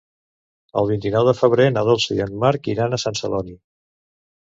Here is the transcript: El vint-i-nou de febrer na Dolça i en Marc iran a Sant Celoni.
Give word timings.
El 0.81 0.89
vint-i-nou 0.91 1.27
de 1.27 1.35
febrer 1.43 1.69
na 1.77 1.85
Dolça 1.91 2.19
i 2.19 2.25
en 2.29 2.35
Marc 2.47 2.73
iran 2.77 2.93
a 2.93 3.03
Sant 3.07 3.23
Celoni. 3.25 3.59